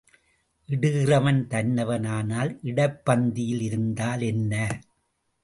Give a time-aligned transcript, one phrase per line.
[0.69, 4.53] இடுகிறவன் தன்னவன் ஆனால் இடைப் பந்தியில் இருந்தால் என்ன?